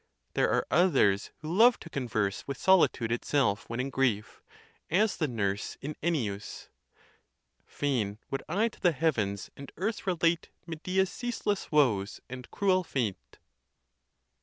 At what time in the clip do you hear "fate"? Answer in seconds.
12.83-13.37